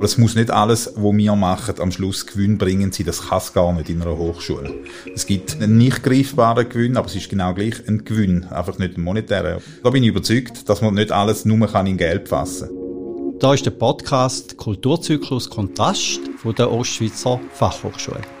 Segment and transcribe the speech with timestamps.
[0.00, 3.04] Aber es muss nicht alles, was wir machen, am Schluss gewinnbringend sein.
[3.04, 4.72] Das kann es gar nicht in einer Hochschule.
[5.14, 8.96] Es gibt einen nicht greifbaren Gewinn, aber es ist genau gleich ein Gewinn, einfach nicht
[8.96, 9.58] ein monetärer.
[9.84, 13.38] Da bin ich überzeugt, dass man nicht alles nur in Geld fassen kann.
[13.40, 18.39] Da ist der Podcast Kulturzyklus Kontrast von der Ostschweizer Fachhochschule.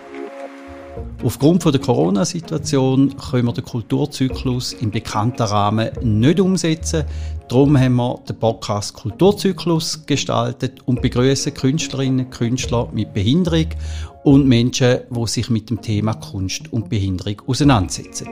[1.22, 7.04] Aufgrund der Corona-Situation können wir den Kulturzyklus im bekannten Rahmen nicht umsetzen.
[7.48, 13.66] Darum haben wir den Podcast Kulturzyklus gestaltet und begrüßen Künstlerinnen und Künstler mit Behinderung
[14.24, 18.26] und Menschen, die sich mit dem Thema Kunst und Behinderung auseinandersetzen.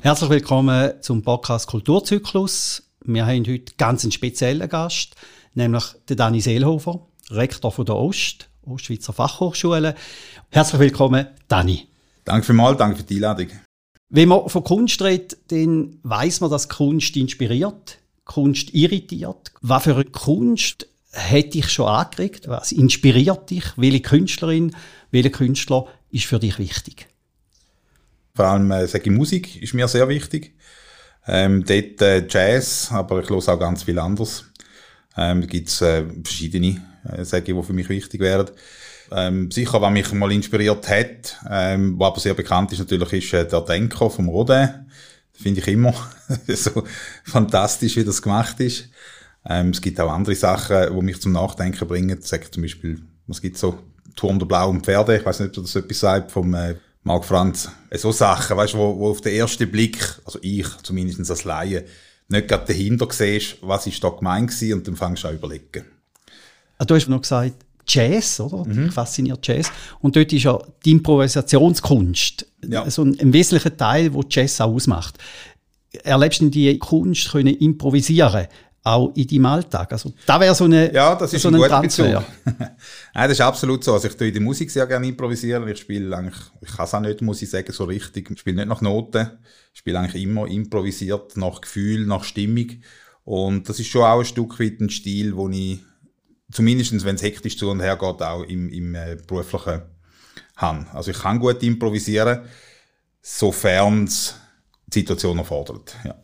[0.00, 2.82] Herzlich willkommen zum Podcast Kulturzyklus.
[3.04, 5.14] Wir haben heute ganz einen speziellen Gast,
[5.54, 7.00] nämlich den Dani Seelhofer,
[7.30, 9.94] Rektor von der Ost Ostschweizer Fachhochschule.
[10.50, 11.88] Herzlich willkommen, Dani.
[12.24, 13.48] Danke vielmals, danke für die Einladung.
[14.08, 19.52] Wenn man von Kunst redet, dann weiß man, dass Kunst inspiriert, Kunst irritiert.
[19.62, 22.48] Was für eine Kunst hat dich schon angeregt?
[22.48, 23.64] Was inspiriert dich?
[23.76, 24.74] Welche Künstlerin,
[25.10, 27.06] welcher Künstler ist für dich wichtig?
[28.34, 30.56] Vor allem, äh, sage ich, Musik ist mir sehr wichtig.
[31.26, 34.44] Ähm, dort äh, Jazz, aber ich höre auch ganz viel anderes.
[35.16, 38.50] Ähm, da gibt's äh, verschiedene äh, sage ich, die für mich wichtig wären.
[39.12, 43.32] Ähm, sicher, was mich mal inspiriert hat, ähm, was aber sehr bekannt ist natürlich, ist
[43.34, 44.86] äh, der Denker vom Rodin.
[45.32, 45.94] Finde ich immer
[46.48, 46.84] so
[47.24, 48.88] fantastisch, wie das gemacht ist.
[49.48, 52.18] Ähm, es gibt auch andere Sachen, die mich zum Nachdenken bringen.
[52.20, 53.78] Sag zum Beispiel, was gibt so
[54.14, 57.70] Turm der blauen Pferde, ich weiß nicht, ob das etwas sagt, vom äh, Marc Franz.
[57.88, 61.44] Äh, so Sachen, weißt du, wo, wo auf den ersten Blick, also ich zumindest als
[61.44, 61.84] Laie,
[62.28, 65.84] nicht gerade dahinter siehst, was ist da gemeint gewesen, und dann fängst du an überlegen.
[66.80, 68.64] Ah, du hast noch gesagt, Jazz, oder?
[68.64, 68.90] Mhm.
[68.90, 69.70] Fasziniert Jazz.
[70.00, 72.88] Und dort ist ja die Improvisationskunst ja.
[72.88, 75.18] so ein, ein wesentlicher Teil, wo Jazz auch ausmacht.
[76.04, 78.46] Erlebst du die Kunst können improvisieren?
[78.82, 79.92] auch in deinem Alltag?
[79.92, 82.06] Also, da wäre so eine Ja, das ist so ein, ein Bezug.
[82.44, 82.64] Nein,
[83.12, 83.92] das ist absolut so.
[83.92, 85.68] Also, ich tue in der Musik sehr gerne improvisieren.
[85.68, 88.30] Ich spiele eigentlich, ich kann es auch nicht, muss ich sagen, so richtig.
[88.30, 89.32] Ich spiele nicht nach Noten.
[89.74, 92.70] Ich spiele eigentlich immer improvisiert, nach Gefühl, nach Stimmung.
[93.24, 95.80] Und das ist schon auch ein Stück weit ein Stil, wo ich
[96.50, 99.82] zumindest wenn es hektisch zu und her geht, auch im, im äh, beruflichen
[100.56, 100.86] haben.
[100.92, 102.40] Also ich kann gut improvisieren,
[103.22, 104.34] sofern es
[104.86, 105.96] die Situation erfordert.
[106.04, 106.14] Ja.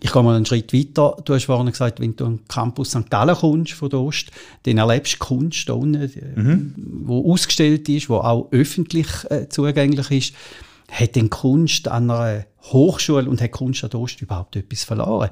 [0.00, 1.16] Ich gehe mal einen Schritt weiter.
[1.24, 3.10] Du hast vorhin gesagt, wenn du am Campus St.
[3.10, 4.30] Gallen kommst von der Ost,
[4.64, 6.74] dann erlebst du Kunst da unten, mhm.
[7.06, 10.34] wo ausgestellt ist, wo auch öffentlich äh, zugänglich ist.
[10.90, 15.30] Hat denn Kunst an einer Hochschule und hat Kunst an der Ost überhaupt etwas verloren?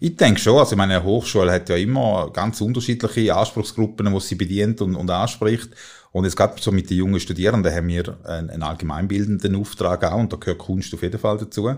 [0.00, 0.58] Ich denke schon.
[0.58, 5.70] Also meine Hochschule hat ja immer ganz unterschiedliche Anspruchsgruppen, die sie bedient und, und anspricht.
[6.12, 10.18] Und jetzt gerade so mit den jungen Studierenden haben wir einen, einen allgemeinbildenden Auftrag auch
[10.18, 11.74] und da gehört Kunst auf jeden Fall dazu.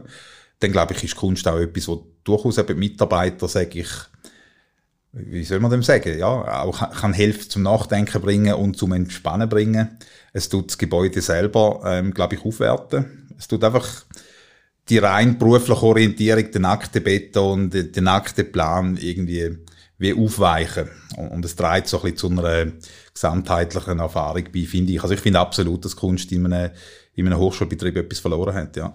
[0.60, 3.88] Dann glaube ich, ist Kunst auch etwas, wo durchaus eben Mitarbeiter, sage ich,
[5.12, 9.48] wie soll man dem sagen, ja, auch kann helfen zum Nachdenken bringen und zum Entspannen
[9.48, 9.98] bringen.
[10.32, 13.28] Es tut das Gebäude selber, ähm, glaube ich, aufwerten.
[13.36, 14.04] Es tut einfach
[14.88, 19.58] die rein berufliche Orientierung, den nackten Beton, den, den nackten Plan irgendwie
[19.98, 20.88] wie aufweichen.
[21.16, 22.72] Und es trägt so ein bisschen zu einer
[23.12, 25.02] gesamtheitlichen Erfahrung bei, finde ich.
[25.02, 26.70] Also ich finde absolut, dass Kunst in einem,
[27.14, 28.94] in einem Hochschulbetrieb etwas verloren hat, ja.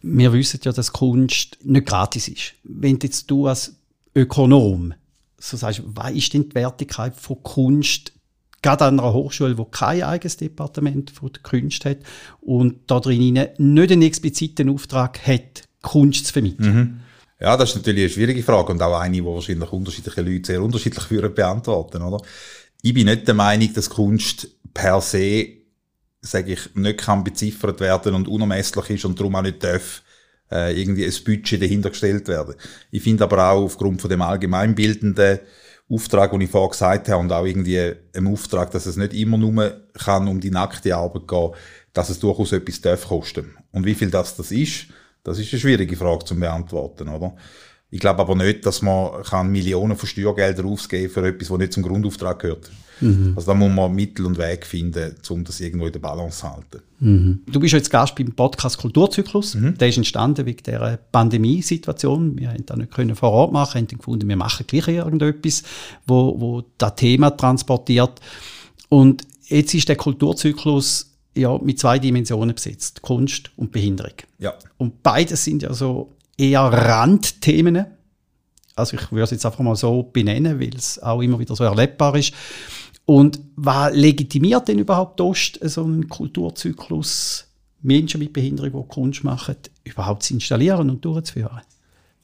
[0.00, 2.54] Wir wissen ja, dass Kunst nicht gratis ist.
[2.64, 3.76] Wenn jetzt du als
[4.16, 4.94] Ökonom
[5.38, 8.11] so sagst, was ist denn die Wertigkeit von Kunst
[8.62, 11.98] gerade an einer Hochschule, wo kein eigenes Departement von der Kunst hat
[12.40, 16.74] und da drin nicht einen expliziten Auftrag hat, Kunst zu vermitteln.
[16.74, 17.00] Mhm.
[17.40, 20.62] Ja, das ist natürlich eine schwierige Frage und auch eine, die wahrscheinlich unterschiedliche Leute sehr
[20.62, 22.24] unterschiedlich würden beantworten, oder?
[22.82, 25.48] Ich bin nicht der Meinung, dass Kunst per se,
[26.20, 30.02] sage ich, nicht kann beziffert werden und unermesslich ist und darum auch nicht darf,
[30.52, 32.54] äh, irgendwie ein Budget dahinter gestellt werden.
[32.92, 35.40] Ich finde aber auch aufgrund von dem allgemeinbildenden
[35.92, 39.36] Auftrag, den ich vorher gesagt habe, und auch irgendwie im Auftrag, dass es nicht immer
[39.38, 41.50] nur kann um die nackte Arbeit gehen,
[41.92, 43.54] dass es durchaus etwas darf kosten.
[43.72, 44.86] Und wie viel das das ist,
[45.24, 47.34] das ist eine schwierige Frage zu beantworten, oder?
[47.92, 51.74] Ich glaube aber nicht, dass man kann Millionen von Steuergeldern ausgeben für etwas, was nicht
[51.74, 52.70] zum Grundauftrag gehört.
[53.02, 53.34] Mhm.
[53.36, 56.50] Also da muss man Mittel und Weg finden, um das irgendwo in der Balance zu
[56.50, 56.80] halten.
[57.00, 57.40] Mhm.
[57.46, 59.56] Du bist jetzt Gast beim Podcast Kulturzyklus.
[59.56, 59.76] Mhm.
[59.76, 62.38] Der ist entstanden wegen der Pandemiesituation.
[62.38, 65.62] Wir haben da nicht können vor Ort machen, haben gefunden, wir machen gleich irgendetwas,
[66.06, 68.22] wo, wo das Thema transportiert.
[68.88, 74.14] Und jetzt ist der Kulturzyklus ja mit zwei Dimensionen besetzt: Kunst und Behinderung.
[74.38, 74.54] Ja.
[74.78, 77.86] Und beides sind ja so eher Randthemen.
[78.74, 81.64] Also ich würde es jetzt einfach mal so benennen, weil es auch immer wieder so
[81.64, 82.32] erlebbar ist.
[83.04, 87.46] Und was legitimiert denn überhaupt Ost so einen Kulturzyklus,
[87.82, 91.60] Menschen mit Behinderung, die Kunst machen, überhaupt zu installieren und durchzuführen?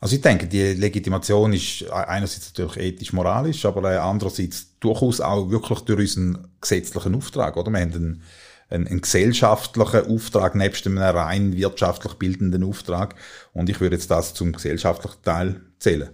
[0.01, 6.17] Also ich denke, die Legitimation ist einerseits natürlich ethisch-moralisch, aber andererseits durchaus auch wirklich durch
[6.17, 7.57] unseren gesetzlichen Auftrag.
[7.57, 7.73] Oder?
[7.73, 8.23] Wir haben einen,
[8.69, 13.15] einen, einen gesellschaftlichen Auftrag nebst einem rein wirtschaftlich bildenden Auftrag.
[13.53, 16.11] Und ich würde jetzt das zum gesellschaftlichen Teil zählen.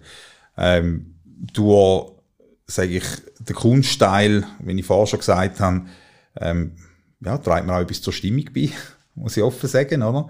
[0.56, 2.12] Ähm, durch,
[2.66, 3.04] sage ich,
[3.40, 5.86] den Kunstteil, wie ich vorher schon gesagt habe,
[6.40, 6.76] ähm,
[7.20, 8.70] ja, trägt mir auch etwas zur Stimmung bei,
[9.14, 10.28] muss ich offen sagen, oder?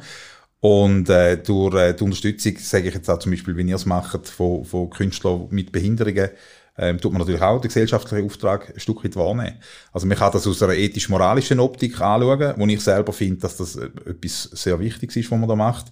[0.60, 3.84] Und äh, durch äh, die Unterstützung, sage ich jetzt auch zum Beispiel, wie ihr es
[3.84, 6.30] macht, von, von Künstlern mit Behinderungen,
[6.76, 9.58] ähm, tut man natürlich auch den gesellschaftlichen Auftrag ein Stück weit wahrnehmen.
[9.92, 13.76] Also man kann das aus einer ethisch-moralischen Optik anschauen, wo ich selber finde, dass das
[13.76, 15.86] äh, etwas sehr Wichtiges ist, was man da macht.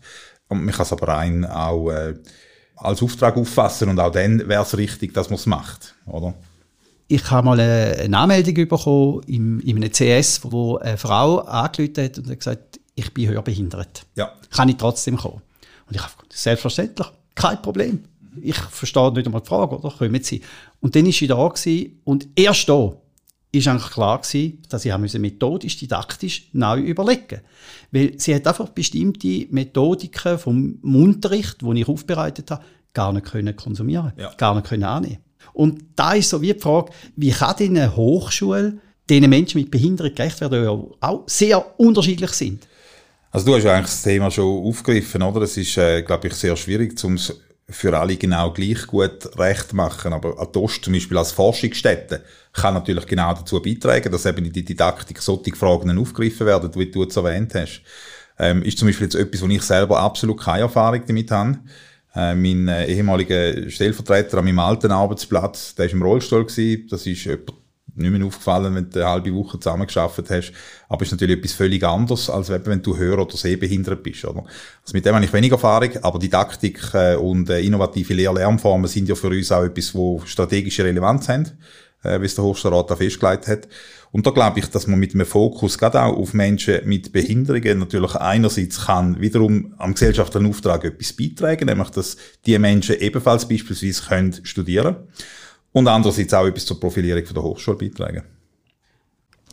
[0.48, 2.14] Und man kann es aber rein auch äh,
[2.76, 6.34] als Auftrag auffassen und auch dann wäre es richtig, dass man es macht, oder?
[7.08, 12.18] Ich habe mal eine Anmeldung bekommen in, in einem CS, wo eine Frau angerufen hat
[12.18, 14.06] und hat gesagt, ich bin hörbehindert.
[14.14, 14.32] Ja.
[14.50, 15.42] Kann ich trotzdem kommen?
[15.86, 18.04] Und ich habe selbstverständlich, kein Problem.
[18.40, 19.90] Ich verstehe nicht einmal die Frage, oder?
[19.90, 20.40] Kommen Sie.
[20.80, 22.92] Und dann war sie da gewesen, und erst da
[23.54, 27.40] war eigentlich klar gewesen, dass ich methodisch, didaktisch neu überlegen
[27.90, 32.64] Weil sie hat einfach bestimmte Methodiken vom Unterricht, die ich aufbereitet habe,
[32.94, 34.32] gar nicht können konsumieren, ja.
[34.36, 35.18] gar nicht können annehmen.
[35.52, 39.70] Und da ist so wie die Frage, wie kann denn eine Hochschule diesen Menschen mit
[39.70, 42.66] Behinderung gerecht werden, die auch sehr unterschiedlich sind?
[43.30, 45.42] Also du hast eigentlich das Thema schon aufgegriffen, oder?
[45.42, 47.34] Es ist, äh, glaube ich, sehr schwierig, um es
[47.72, 50.12] für alle genau gleich gut recht machen.
[50.12, 52.22] Aber Atost zum Beispiel als Forschungsstätte
[52.52, 56.90] kann natürlich genau dazu beitragen, dass eben in die Didaktik solche Fragen aufgegriffen werden, wie
[56.90, 57.82] du es erwähnt hast.
[58.38, 61.58] Ähm, ist zum Beispiel jetzt etwas, wo ich selber absolut keine Erfahrung damit habe.
[62.14, 66.46] Äh, mein äh, ehemaliger Stellvertreter an meinem alten Arbeitsplatz, der war im Rollstuhl.
[66.88, 67.52] Das ist etwa
[67.94, 70.52] nicht mehr aufgefallen, wenn du eine halbe Woche zusammengearbeitet hast.
[70.88, 74.24] Aber es ist natürlich etwas völlig anderes, als wenn du hör- oder sehbehindert bist.
[74.24, 74.40] Oder?
[74.40, 79.08] Also mit dem habe ich wenig Erfahrung, aber Didaktik äh, und äh, innovative Lehr-Lernformen sind
[79.08, 81.50] ja für uns auch etwas, wo strategische Relevanz haben,
[82.02, 83.68] äh, wie es der Hochschulrat da festgelegt hat.
[84.10, 87.78] Und da glaube ich, dass man mit einem Fokus gerade auch auf Menschen mit Behinderungen
[87.78, 94.02] natürlich einerseits kann wiederum am gesellschaftlichen Auftrag etwas beitragen, nämlich dass die Menschen ebenfalls beispielsweise
[94.02, 94.96] können studieren
[95.72, 98.22] und andererseits auch etwas zur Profilierung von der Hochschule beitragen.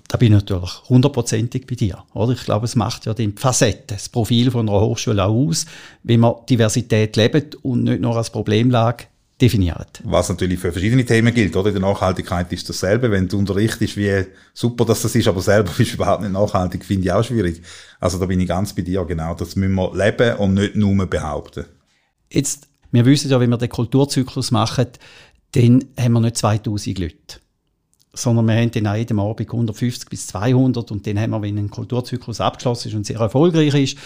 [0.10, 2.04] Da bin ich natürlich hundertprozentig bei dir.
[2.16, 2.34] Oder?
[2.34, 5.68] Ich glaube, es macht ja die Facette, das Profil von einer Hochschule auch aus,
[6.02, 9.06] wenn man Diversität lebt und nicht nur als Problemlage
[9.40, 10.02] definiert.
[10.04, 11.68] Was natürlich für verschiedene Themen gilt, oder?
[11.70, 13.12] In der Nachhaltigkeit ist dasselbe.
[13.12, 16.84] Wenn du unterrichtest, wie super dass das ist, aber selber bist du überhaupt nicht nachhaltig,
[16.84, 17.62] finde ich auch schwierig.
[18.00, 19.36] Also da bin ich ganz bei dir, genau.
[19.36, 21.66] Das müssen wir leben und nicht nur behaupten.
[22.32, 24.88] Jetzt, wir wissen ja, wenn wir den Kulturzyklus machen,
[25.54, 27.40] dann haben wir nicht 2000 Leute.
[28.14, 31.58] Sondern wir haben dann an jedem Abend 150 bis 200 und dann haben wir, wenn
[31.58, 33.98] ein Kulturzyklus abgeschlossen ist und sehr erfolgreich ist,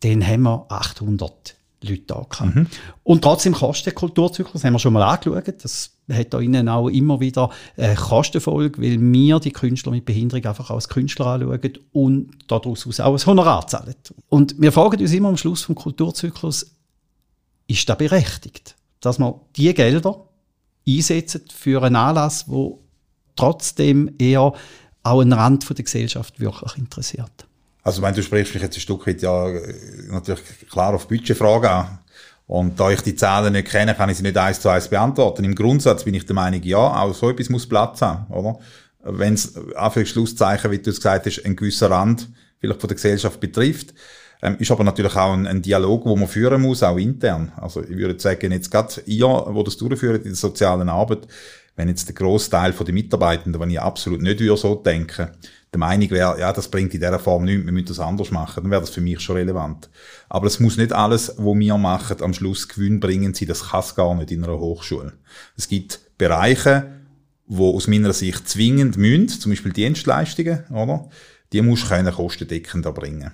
[0.00, 2.54] dann haben wir 800 Leute da gehabt.
[2.54, 2.66] Mhm.
[3.04, 6.88] Und trotzdem kostet der Kulturzyklus, haben wir schon mal angeschaut, das hat da innen auch
[6.88, 12.30] immer wieder eine Kostenfolge, weil wir die Künstler mit Behinderung einfach als Künstler anschauen und
[12.48, 13.94] daraus auch ein Honorar zahlen.
[14.28, 16.74] Und wir fragen uns immer am Schluss vom Kulturzyklus,
[17.66, 20.26] ist das berechtigt, dass man die Gelder
[20.96, 22.80] einsetzen für einen Anlass, wo
[23.36, 24.52] trotzdem eher
[25.02, 27.46] auch einen Rand der Gesellschaft wirklich interessiert?
[27.82, 29.48] Also, wenn du sprichst mich jetzt ein Stück weit ja
[30.10, 31.98] natürlich klar auf Budgetfragen an.
[32.46, 35.44] Und da ich die Zahlen nicht kenne, kann ich sie nicht eins zu eins beantworten.
[35.44, 38.58] Im Grundsatz bin ich der Meinung, ja, auch so etwas muss Platz haben, oder?
[39.02, 39.54] Wenn es
[40.04, 43.94] Schlusszeichen, wie du es gesagt hast, ein gewisser Rand vielleicht von der Gesellschaft betrifft,
[44.42, 47.52] ähm, ist aber natürlich auch ein, ein, Dialog, wo man führen muss, auch intern.
[47.56, 51.26] Also ich würde sagen, jetzt gerade ihr, wo das durchführt in der sozialen Arbeit,
[51.76, 55.28] wenn jetzt der Großteil der Mitarbeitenden, wenn ich absolut nicht würde so denken,
[55.72, 58.64] der Meinung wäre, ja, das bringt in dieser Form nichts, wir müssen das anders machen,
[58.64, 59.88] dann wäre das für mich schon relevant.
[60.28, 63.80] Aber es muss nicht alles, was wir machen, am Schluss Gewinn bringen sein, das kann
[63.80, 65.12] es gar nicht in einer Hochschule.
[65.56, 66.90] Es gibt Bereiche,
[67.46, 71.08] wo aus meiner Sicht zwingend müssen, zum Beispiel Dienstleistungen, oder?
[71.52, 73.32] Die musst du kostendeckend erbringen.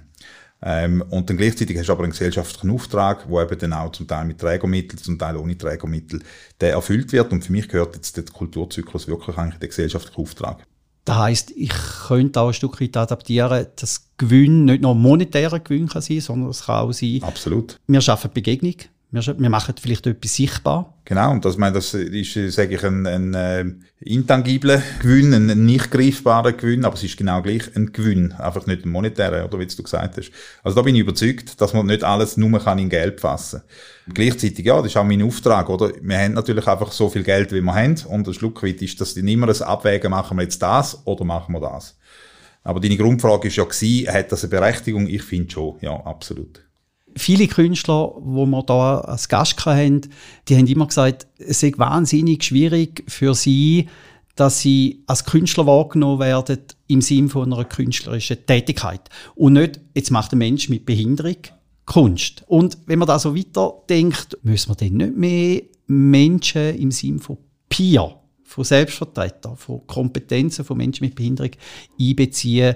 [0.62, 4.06] Ähm, und dann gleichzeitig hast du aber einen gesellschaftlichen Auftrag, wo eben dann auch zum
[4.06, 6.22] Teil mit Trägermitteln, zum Teil ohne Trägermittel,
[6.60, 7.30] der erfüllt wird.
[7.32, 10.66] Und für mich gehört jetzt der Kulturzyklus wirklich eigentlich der gesellschaftliche Auftrag.
[11.04, 11.72] Das heisst, ich
[12.08, 16.50] könnte auch ein Stück weit adaptieren, dass Gewinn nicht nur monetärer Gewinn kann sein, sondern
[16.50, 17.22] es kann auch sein.
[17.22, 17.78] Absolut.
[17.86, 18.74] Wir schaffen Begegnung.
[19.12, 20.92] Wir, wir machen vielleicht etwas sichtbar.
[21.04, 23.64] Genau, und das, das ist, sage ich, ein, ein äh,
[24.00, 28.84] intangibler Gewinn, ein nicht greifbarer Gewinn, aber es ist genau gleich ein Gewinn, einfach nicht
[28.84, 30.32] ein monetärer, oder wie du gesagt hast.
[30.64, 34.14] Also da bin ich überzeugt, dass man nicht alles nur kann in Geld fassen kann.
[34.14, 35.92] Gleichzeitig, ja, das ist auch mein Auftrag, oder?
[36.02, 39.00] Wir haben natürlich einfach so viel Geld, wie wir haben, und ein Schluck weit ist
[39.00, 41.96] das nicht immer ein Abwägen, machen wir jetzt das oder machen wir das.
[42.64, 45.06] Aber deine Grundfrage ist ja gewesen, hat das eine Berechtigung?
[45.06, 46.65] Ich finde schon, ja, absolut.
[47.16, 50.02] Viele Künstler, wo wir da als Gast hatten,
[50.48, 53.88] die haben immer gesagt, es ist wahnsinnig schwierig für sie,
[54.36, 56.58] dass sie als Künstler wahrgenommen werden
[56.88, 59.08] im Sinne von einer künstlerischen Tätigkeit.
[59.34, 61.36] Und nicht, jetzt macht ein Mensch mit Behinderung
[61.86, 62.44] Kunst.
[62.48, 67.38] Und wenn man da so weiterdenkt, müssen wir dann nicht mehr Menschen im Sinne von
[67.68, 71.52] Peer, von Selbstvertretern, von Kompetenzen von Menschen mit Behinderung
[71.98, 72.74] einbeziehen,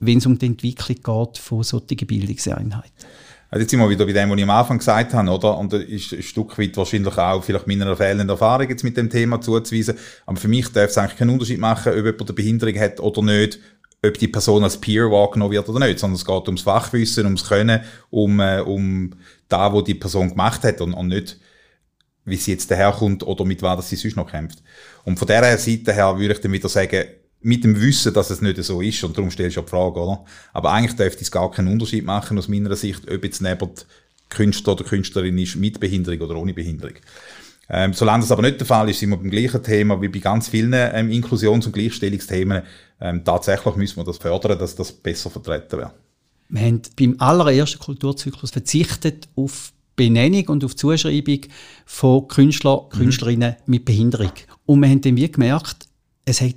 [0.00, 3.06] wenn es um die Entwicklung geht von solchen Bildungseinheiten.
[3.50, 5.56] Also jetzt sind wir wieder bei dem, was ich am Anfang gesagt habe, oder?
[5.56, 9.08] Und das ist ein Stück weit wahrscheinlich auch vielleicht meiner fehlenden Erfahrung jetzt mit dem
[9.08, 9.96] Thema zuzuweisen.
[10.26, 13.22] Aber für mich darf es eigentlich keinen Unterschied machen, ob jemand eine Behinderung hat oder
[13.22, 13.58] nicht,
[14.04, 17.48] ob die Person als Peer wahrgenommen wird oder nicht, sondern es geht ums Fachwissen, ums
[17.48, 19.12] Können, um, äh, um
[19.48, 21.40] da, wo die Person gemacht hat und, und nicht,
[22.26, 24.62] wie sie jetzt daherkommt oder mit was sie sonst noch kämpft.
[25.04, 27.06] Und von dieser Seite her würde ich dann wieder sagen,
[27.40, 30.00] mit dem Wissen, dass es nicht so ist, und darum stellst du ja die Frage,
[30.00, 30.24] oder?
[30.52, 33.70] Aber eigentlich dürfte es gar keinen Unterschied machen, aus meiner Sicht, ob jetzt neben
[34.28, 36.96] Künstler oder Künstlerin ist, mit Behinderung oder ohne Behinderung.
[37.70, 40.20] Ähm, solange das aber nicht der Fall ist, sind wir beim gleichen Thema wie bei
[40.20, 42.62] ganz vielen ähm, Inklusions- und Gleichstellungsthemen.
[43.00, 45.92] Ähm, tatsächlich müssen wir das fördern, dass das besser vertreten wird.
[46.48, 51.40] Wir haben beim allerersten Kulturzyklus verzichtet auf Benennung und auf Zuschreibung
[51.84, 52.98] von Künstler, mhm.
[52.98, 53.70] Künstlerinnen mhm.
[53.70, 54.32] mit Behinderung.
[54.64, 55.88] Und wir haben dann wie gemerkt,
[56.24, 56.54] es hat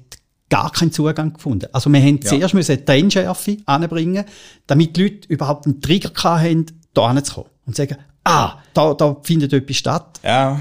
[0.51, 1.67] gar keinen Zugang gefunden.
[1.71, 2.29] Also wir haben ja.
[2.29, 4.25] zuerst müssen Trennschärfe anbringen,
[4.67, 9.53] damit die Leute überhaupt einen Trigger haben, da hinzukommen und sagen, ah, da, da findet
[9.53, 10.19] etwas statt.
[10.23, 10.59] Ja,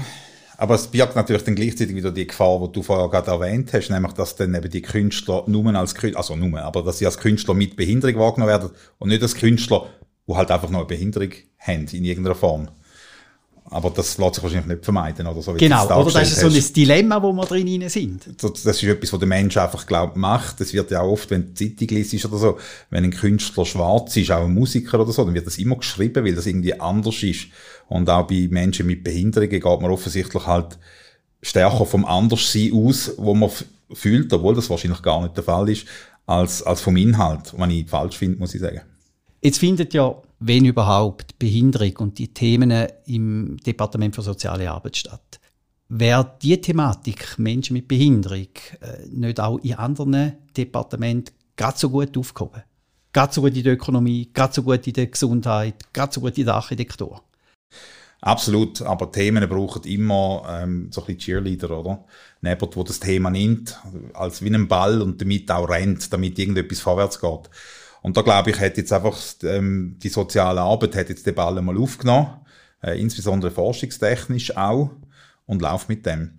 [0.57, 3.89] aber es birgt natürlich dann gleichzeitig wieder die Gefahr, die du vorher gerade erwähnt hast,
[3.89, 7.17] nämlich, dass dann eben die Künstler nur als Künstler, also nur, aber dass sie als
[7.17, 9.87] Künstler mit Behinderung wahrgenommen werden und nicht als Künstler,
[10.27, 12.69] die halt einfach noch eine Behinderung haben in irgendeiner Form.
[13.73, 15.53] Aber das lässt sich wahrscheinlich nicht vermeiden, oder so.
[15.53, 18.25] Genau, oder das ist so ein Dilemma, wo wir drin sind.
[18.41, 20.59] Das, ist etwas, was der Mensch einfach, glaubt, macht.
[20.59, 22.57] Das wird ja auch oft, wenn die Zeitung liest oder so,
[22.89, 26.25] wenn ein Künstler schwarz ist, auch ein Musiker oder so, dann wird das immer geschrieben,
[26.25, 27.47] weil das irgendwie anders ist.
[27.87, 30.77] Und auch bei Menschen mit Behinderungen geht man offensichtlich halt
[31.41, 33.51] stärker vom Anderssein aus, wo man
[33.93, 35.87] fühlt, obwohl das wahrscheinlich gar nicht der Fall ist,
[36.25, 38.81] als, als vom Inhalt, was ich falsch finde, muss ich sagen.
[39.41, 45.39] Jetzt findet ja wenn überhaupt, Behinderung und die Themen im Departement für soziale Arbeit statt.
[45.87, 48.47] Wäre die Thematik Menschen mit Behinderung
[48.81, 52.63] äh, nicht auch in anderen Departementen gerade so gut aufgehoben?
[53.13, 56.37] Gerade so gut in der Ökonomie, gerade so gut in der Gesundheit, gerade so gut
[56.37, 57.21] in der Architektur?
[58.21, 62.05] Absolut, aber Themen brauchen immer ähm, so ein bisschen Cheerleader, oder?
[62.41, 63.79] Jemand, der das Thema nimmt,
[64.13, 67.49] als wie ein Ball und damit auch rennt, damit irgendetwas vorwärts geht.
[68.01, 71.61] Und da glaube ich, hat jetzt einfach ähm, die soziale Arbeit hat jetzt den Ball
[71.61, 72.41] mal aufgenommen,
[72.83, 74.91] äh, insbesondere forschungstechnisch auch,
[75.45, 76.37] und läuft mit dem.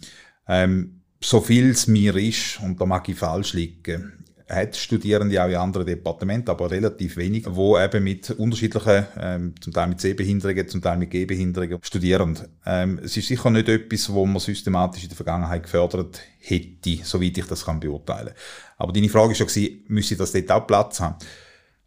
[0.48, 5.48] Ähm, so viel es mir ist, und da mag ich falsch liegen, hat Studierende auch
[5.48, 10.68] in anderen Departementen, aber relativ wenig, wo eben mit unterschiedlichen, ähm, zum Teil mit Sehbehinderungen,
[10.68, 12.38] zum Teil mit Gehbehinderungen studieren.
[12.66, 17.38] Ähm, es ist sicher nicht etwas, wo man systematisch in der Vergangenheit gefördert hätte, soweit
[17.38, 18.32] ich das kann beurteilen.
[18.76, 21.16] Aber deine Frage war schon, müsse das dort auch Platz haben?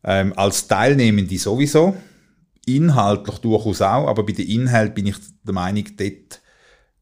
[0.08, 1.96] Ähm, als Teilnehmende sowieso,
[2.66, 6.42] inhaltlich durchaus auch, aber bei den Inhalten bin ich der Meinung, dort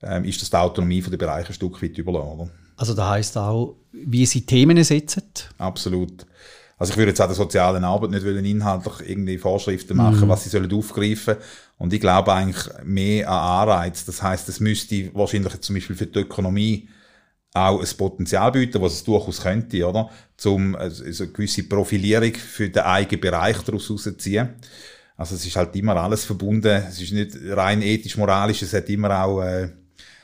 [0.02, 2.50] ähm, ist das die Autonomie von den Bereichen ein Stück weit überlassen.
[2.78, 5.24] Also das heisst auch, wie sie Themen setzen?
[5.58, 6.26] Absolut.
[6.78, 10.30] Also ich würde jetzt auch der sozialen Arbeit nicht wollen, inhaltlich irgendwie Vorschriften machen, mhm.
[10.30, 11.36] was sie sollen aufgreifen.
[11.78, 14.06] Und ich glaube eigentlich mehr an Anreiz.
[14.06, 16.90] Das heißt, es müsste wahrscheinlich zum Beispiel für die Ökonomie
[17.54, 20.10] auch ein Potenzial bieten, was es durchaus könnte, oder?
[20.38, 24.50] Zum also eine gewisse Profilierung für den eigenen Bereich daraus herauszuziehen.
[25.16, 26.84] Also es ist halt immer alles verbunden.
[26.88, 29.70] Es ist nicht rein ethisch-moralisch, es hat immer auch, äh,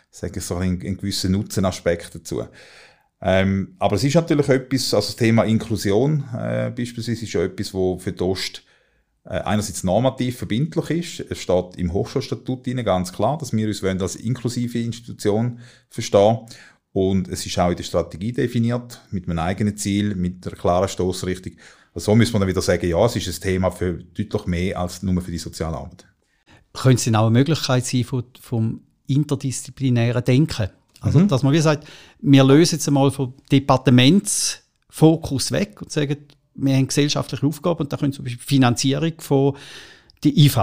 [0.10, 2.44] sage ich so, einen, einen gewissen Nutzenaspekt dazu.
[3.22, 7.74] Ähm, aber es ist natürlich etwas, also das Thema Inklusion äh, beispielsweise ist ja etwas,
[7.74, 8.64] wo für die Ost
[9.26, 11.32] äh, einerseits normativ verbindlich ist.
[11.32, 15.60] Es steht im Hochschulstatut ganz klar, dass wir uns als inklusive Institution
[15.90, 16.40] verstehen
[16.92, 20.90] und es ist auch in der Strategie definiert, mit einem eigenen Ziel, mit einer klaren
[20.90, 21.54] Stoßrichtung.
[21.94, 24.80] Also so muss man dann wieder sagen, ja, es ist ein Thema für deutlich mehr
[24.80, 26.06] als nur für die soziale Arbeit.
[26.74, 30.70] Könnte es denn auch eine Möglichkeit sein vom, vom interdisziplinären Denken?
[31.02, 31.28] Also, mhm.
[31.28, 31.88] dass man wie sagt,
[32.20, 36.18] wir lösen jetzt einmal vom Departementsfokus weg und sagen,
[36.56, 39.56] wir haben gesellschaftliche Aufgaben und da können zum Beispiel Finanzierung von
[40.24, 40.58] der IV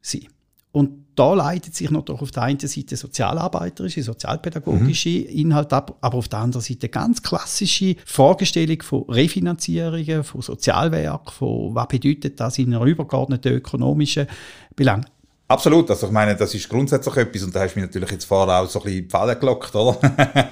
[0.00, 0.28] sein.
[0.70, 5.26] Und da leitet sich natürlich auf der einen Seite sozialarbeiterische, sozialpädagogische mhm.
[5.26, 11.74] Inhalte ab, aber auf der anderen Seite ganz klassische Vorgestellung von Refinanzierungen, von Sozialwerk, von
[11.74, 14.26] was bedeutet das in einer übergeordneten ökonomischen
[14.74, 15.04] Belang.
[15.48, 18.24] Absolut, also ich meine, das ist grundsätzlich etwas und da hast du mich natürlich jetzt
[18.24, 19.98] vorher auch so ein bisschen Falle gelockt, oder?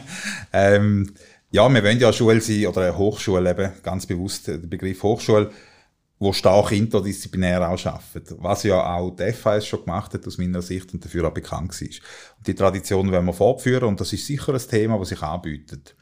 [0.52, 1.10] ähm,
[1.50, 5.02] ja, wir wollen ja eine Schule sein oder eine Hochschule eben, ganz bewusst der Begriff
[5.02, 5.50] Hochschule
[6.20, 8.36] wo stark interdisziplinär auch arbeiten.
[8.38, 11.80] Was ja auch die FAS schon gemacht hat, aus meiner Sicht, und dafür auch bekannt
[11.80, 11.88] war.
[12.38, 15.96] Und die Tradition wollen wir fortführen, und das ist sicher ein Thema, das sich anbietet.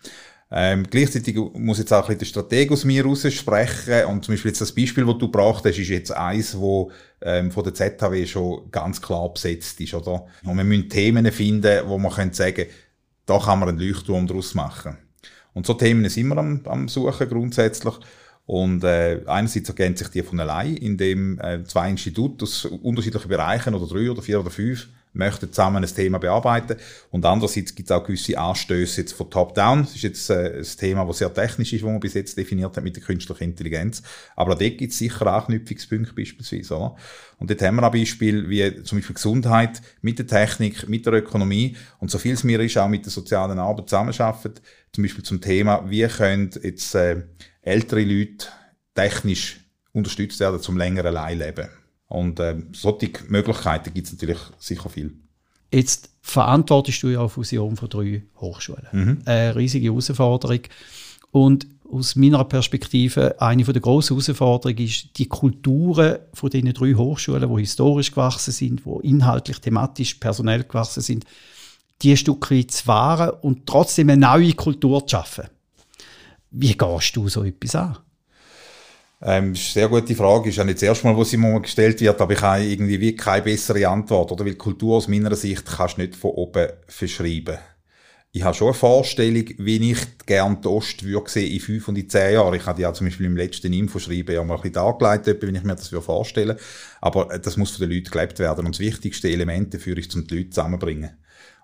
[0.50, 4.06] Ähm, gleichzeitig muss jetzt auch ein bisschen der Strateg aus mir raussprechen.
[4.06, 7.52] Und zum Beispiel jetzt das Beispiel, das du gebracht hast, ist jetzt eins, wo ähm,
[7.52, 10.26] von der ZHW schon ganz klar besetzt ist, oder?
[10.44, 12.32] Und wir müssen Themen finden, wo man können
[13.26, 14.96] da kann man einen Leuchtturm daraus machen.
[15.52, 17.94] Und so Themen sind wir am, am Suchen grundsätzlich.
[18.48, 23.74] Und äh, einerseits ergänzen sich die von allein, indem äh, zwei Institute aus unterschiedlichen Bereichen
[23.74, 26.78] oder drei oder vier oder fünf möchten zusammen ein Thema bearbeiten.
[27.10, 29.82] Und andererseits gibt es auch gewisse Anstöße jetzt von Top-Down.
[29.82, 32.74] Das ist jetzt äh, ein Thema, das sehr technisch ist, wo man bis jetzt definiert
[32.74, 34.02] hat mit der künstlichen Intelligenz.
[34.34, 36.74] Aber auch dort gibt es sicher Anknüpfungspunkte beispielsweise.
[36.74, 36.96] Oder?
[37.38, 41.12] Und dort haben wir ein Beispiel wie zum Beispiel Gesundheit mit der Technik, mit der
[41.12, 44.54] Ökonomie und so viel es mir ist, auch mit der sozialen Arbeit zusammenarbeiten.
[44.90, 47.24] Zum Beispiel zum Thema, wie können jetzt äh,
[47.68, 48.46] ältere Leute
[48.94, 49.60] technisch
[49.92, 51.68] unterstützt werden, zum länger allein leben.
[52.08, 55.14] Und äh, solche Möglichkeiten gibt es natürlich sicher viel.
[55.72, 58.86] Jetzt verantwortest du ja eine Fusion von drei Hochschulen.
[58.92, 59.18] Mhm.
[59.26, 60.60] Eine riesige Herausforderung.
[61.30, 67.54] Und aus meiner Perspektive eine der grossen Herausforderungen ist, die Kulturen von diesen drei Hochschulen,
[67.54, 71.24] die historisch gewachsen sind, die inhaltlich, thematisch, personell gewachsen sind,
[72.02, 75.44] die ein Stück weit zu wahren und trotzdem eine neue Kultur zu schaffen.
[76.50, 77.98] Wie gehst du so etwas an?
[79.20, 80.48] Ähm, sehr gute Frage.
[80.48, 83.00] Ist ja nicht das erste Mal, wo sie mir gestellt wird, aber ich habe irgendwie
[83.00, 84.30] wie keine bessere Antwort.
[84.32, 84.44] Oder?
[84.44, 87.58] Weil Kultur aus meiner Sicht kannst du nicht von oben verschreiben.
[88.30, 92.08] Ich habe schon eine Vorstellung, wie ich gerne die Ost würde in fünf und in
[92.08, 92.54] zehn Jahren.
[92.54, 95.64] Ich habe ja zum Beispiel im letzten Infoschreiben ja mal ein bisschen dargelegt, wenn ich
[95.64, 96.60] mir das vorstellen würde.
[97.00, 98.66] Aber äh, das muss von den Leuten gelebt werden.
[98.66, 101.10] Und das wichtigste Element dafür ist, um die Leute zusammenzubringen.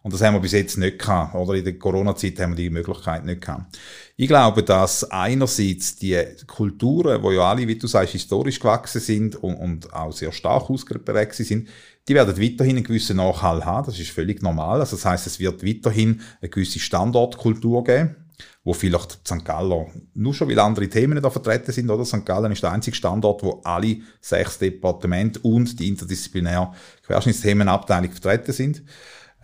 [0.05, 1.35] Und das haben wir bis jetzt nicht gehabt.
[1.35, 3.79] Oder in der Corona-Zeit haben wir die Möglichkeit nicht gehabt.
[4.19, 9.37] Ich glaube, dass einerseits die Kulturen, wo ja alle, wie du sagst, historisch gewachsen sind
[9.37, 11.69] und, und auch sehr stark ausgeprägt sind,
[12.07, 13.87] die werden weiterhin einen gewissen Nachhall haben.
[13.87, 14.81] Das ist völlig normal.
[14.81, 18.17] Also das heißt, es wird weiterhin eine gewisse Standortkultur geben
[18.65, 19.45] wo vielleicht St.
[19.45, 22.05] Gallen, nur schon weil andere Themen da vertreten sind, oder?
[22.05, 22.25] St.
[22.25, 26.73] Gallen ist der einzige Standort, wo alle sechs Departemente und die interdisziplinäre
[27.07, 28.83] Querschnittsthemenabteilung vertreten sind.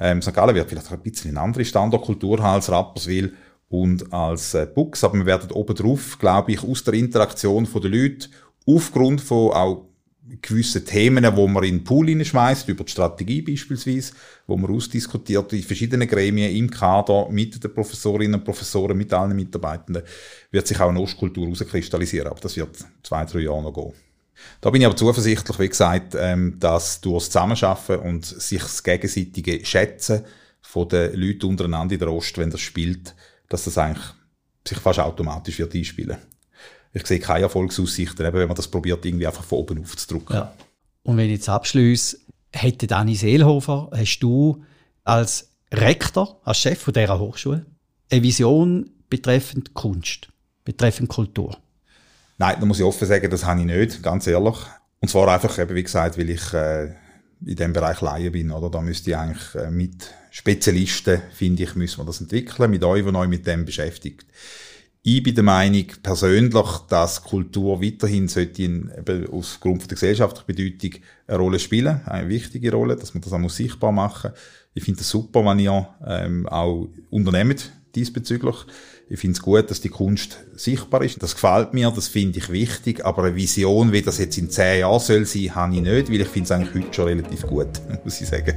[0.01, 0.33] Ähm, St.
[0.33, 3.35] Gallen wird vielleicht ein bisschen eine andere Standortkultur haben als Rapperswil
[3.69, 7.83] und als äh, Bux, aber wir werden oben drauf, glaube ich, aus der Interaktion von
[7.83, 8.29] den Leuten,
[8.67, 9.91] aufgrund von auch
[10.43, 14.13] gewissen Themen, wo man in den Pool hineinschmeißt, über die Strategie beispielsweise,
[14.47, 19.35] wo man ausdiskutiert in verschiedenen Gremien im Kader mit den Professorinnen und Professoren, mit allen
[19.35, 20.03] Mitarbeitenden,
[20.51, 22.29] wird sich auch eine Ostkultur herauskristallisieren.
[22.29, 23.93] Aber das wird zwei, drei Jahre noch gehen.
[24.61, 28.83] Da bin ich aber zuversichtlich, wie gesagt, ähm, dass durch das Zusammenarbeiten und sich das
[28.83, 30.24] gegenseitige Schätzen
[30.61, 33.14] von den Leuten untereinander in der Ost, wenn das spielt,
[33.48, 34.05] dass das eigentlich
[34.66, 36.18] sich fast automatisch wird einspielen.
[36.92, 40.37] Ich sehe keine Erfolgsaussichten, eben wenn man das probiert, irgendwie einfach von oben aufzudrücken.
[40.37, 40.53] Ja.
[41.03, 42.18] Und wenn ich jetzt abschließe,
[42.53, 44.64] hätte Dani Seelhofer, hast du
[45.05, 47.64] als Rektor, als Chef dieser Hochschule,
[48.11, 50.29] eine Vision betreffend Kunst,
[50.64, 51.57] betreffend Kultur?
[52.40, 54.57] Nein, da muss ich offen sagen, das habe ich nicht, ganz ehrlich.
[54.98, 56.87] Und zwar einfach eben, wie gesagt, weil ich äh,
[57.44, 58.70] in dem Bereich Laie bin, oder?
[58.70, 63.05] Da müsste ich eigentlich äh, mit Spezialisten, finde ich, müssen wir das entwickeln, mit euch,
[63.05, 64.24] die euch mit dem beschäftigt.
[65.03, 71.03] Ich bin der Meinung persönlich, dass Kultur weiterhin sollte in, eben aufgrund der gesellschaftlichen Bedeutung
[71.26, 74.40] eine Rolle spielen, eine wichtige Rolle, dass man das auch sichtbar machen muss.
[74.72, 78.57] Ich finde es super, wenn ihr ähm, auch unternehmt diesbezüglich.
[79.09, 81.22] Ich finde es gut, dass die Kunst sichtbar ist.
[81.22, 83.05] Das gefällt mir, das finde ich wichtig.
[83.05, 86.20] Aber eine Vision, wie das jetzt in zehn Jahren soll sein, habe ich nicht, weil
[86.20, 87.68] ich finde es eigentlich heute schon relativ gut,
[88.05, 88.55] muss ich sagen.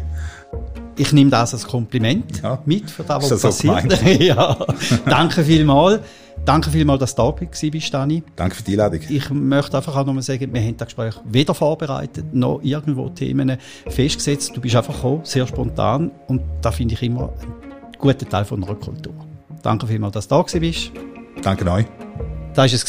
[0.95, 2.61] Ich nehme das als Kompliment ja.
[2.65, 3.99] mit für das, was das passiert.
[3.99, 4.67] So ja.
[5.05, 6.01] Danke vielmals.
[6.45, 8.21] Danke vielmals, dass du da bist, Dani.
[8.35, 8.99] Danke für die Einladung.
[9.07, 13.57] Ich möchte einfach auch nochmal sagen, wir haben das Gespräch weder vorbereitet, noch irgendwo Themen
[13.87, 14.51] festgesetzt.
[14.53, 16.11] Du bist einfach gekommen, sehr spontan.
[16.27, 17.62] Und da finde ich immer einen
[18.03, 19.13] guten Teil von einer Kultur.
[19.61, 20.91] Danke vielmals, dass du da bist.
[21.41, 21.85] Danke euch.
[22.53, 22.83] Das war es,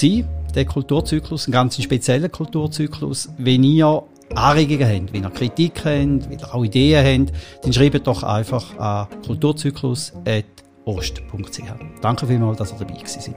[0.53, 3.29] der Kulturzyklus, ein ganz spezieller Kulturzyklus.
[3.39, 4.03] Wenn ihr
[4.35, 8.77] Anregungen habt, wenn ihr Kritik habt, wenn ihr auch Ideen habt, dann schreibt doch einfach
[8.77, 11.63] an kulturzyklus.ost.ch.
[12.03, 13.37] Danke vielmals, dass ihr dabei sind.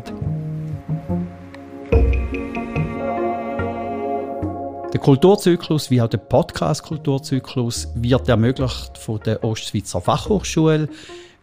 [4.94, 10.90] Der Kulturzyklus, wie auch der Podcast-Kulturzyklus, wird ermöglicht von der Ostschweizer Fachhochschule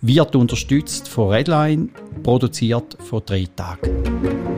[0.06, 1.88] wird unterstützt von Redline,
[2.22, 4.53] produziert von drei Tagen.